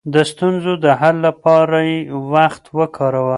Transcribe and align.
د 0.13 0.15
ستونزو 0.31 0.73
د 0.83 0.85
حل 0.99 1.15
لپاره 1.27 1.77
يې 1.89 1.99
وخت 2.33 2.63
ورکاوه. 2.77 3.29